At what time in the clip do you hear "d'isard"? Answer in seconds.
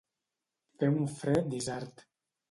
1.51-2.01